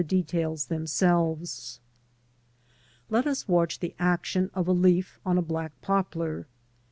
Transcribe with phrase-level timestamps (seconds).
[0.07, 1.79] details themserves.
[3.11, 6.47] "'""'Let us watch the action of a leaf on a black poplar.